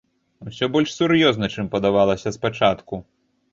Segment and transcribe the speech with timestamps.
[0.51, 2.93] Усё больш сур'ёзна, чым падавалася спачатку.